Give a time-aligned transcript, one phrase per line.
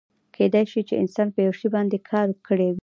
[0.35, 2.79] کیدای شي چې انسان په یو شي باندې کار کړی وي.